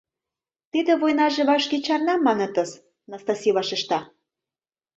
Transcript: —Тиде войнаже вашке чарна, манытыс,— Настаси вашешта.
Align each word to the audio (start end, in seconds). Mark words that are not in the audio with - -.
—Тиде 0.71 0.91
войнаже 1.01 1.43
вашке 1.49 1.77
чарна, 1.85 2.15
манытыс,— 2.25 2.71
Настаси 3.11 3.49
вашешта. 3.55 3.99